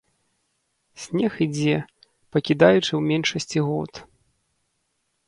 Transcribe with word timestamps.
Снег 1.01 1.33
ідзе, 1.45 1.75
пакідаючы 2.37 2.85
ў 2.85 3.01
меншасці 3.11 3.59
год. 3.67 3.91